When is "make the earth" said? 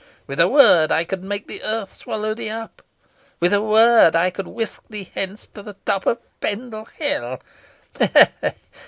1.23-1.93